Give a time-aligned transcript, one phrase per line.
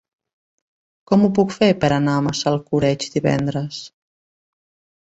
[1.11, 3.87] Com ho puc fer per anar a Massalcoreig divendres?